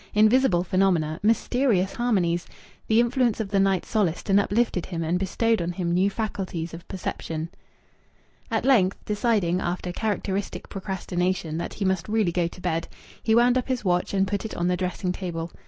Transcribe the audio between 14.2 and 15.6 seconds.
put it on the dressing table.